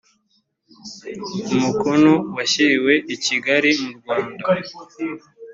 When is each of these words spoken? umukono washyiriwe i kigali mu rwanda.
umukono 1.53 2.11
washyiriwe 2.35 2.93
i 3.15 3.17
kigali 3.23 3.69
mu 3.81 3.89
rwanda. 3.97 4.43